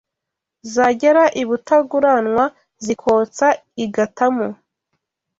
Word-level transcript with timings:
Zagera 0.73 1.23
i 1.41 1.43
Butanguranwa 1.49 2.45
zikotsa 2.85 3.47
i 3.83 3.85
Gatamu 3.95 4.47